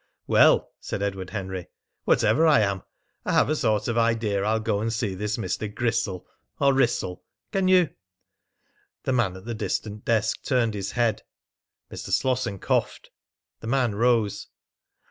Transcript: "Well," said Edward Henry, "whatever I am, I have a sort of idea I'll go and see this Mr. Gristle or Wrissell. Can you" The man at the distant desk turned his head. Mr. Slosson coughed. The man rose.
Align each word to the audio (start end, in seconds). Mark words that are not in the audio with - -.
"Well," 0.25 0.71
said 0.79 1.03
Edward 1.03 1.29
Henry, 1.29 1.67
"whatever 2.05 2.47
I 2.47 2.61
am, 2.61 2.81
I 3.23 3.33
have 3.33 3.51
a 3.51 3.55
sort 3.55 3.87
of 3.87 3.99
idea 3.99 4.41
I'll 4.41 4.59
go 4.59 4.81
and 4.81 4.91
see 4.91 5.13
this 5.13 5.37
Mr. 5.37 5.71
Gristle 5.71 6.25
or 6.59 6.73
Wrissell. 6.73 7.23
Can 7.51 7.67
you" 7.67 7.91
The 9.03 9.13
man 9.13 9.35
at 9.37 9.45
the 9.45 9.53
distant 9.53 10.03
desk 10.03 10.41
turned 10.43 10.73
his 10.73 10.93
head. 10.93 11.21
Mr. 11.91 12.09
Slosson 12.09 12.57
coughed. 12.57 13.11
The 13.59 13.67
man 13.67 13.93
rose. 13.93 14.47